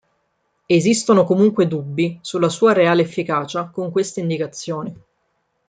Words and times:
Esistono 0.65 1.25
comunque 1.25 1.67
dubbi 1.67 2.17
sulla 2.23 2.49
sua 2.49 2.73
reale 2.73 3.03
efficacia 3.03 3.69
con 3.69 3.91
queste 3.91 4.19
indicazioni. 4.21 4.99